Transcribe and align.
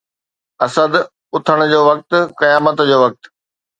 اسد! 0.65 0.93
اٿڻ 1.35 1.57
جو 1.71 1.79
وقت، 1.89 2.09
قيامت 2.39 2.77
جو 2.89 2.97
وقت 3.03 3.21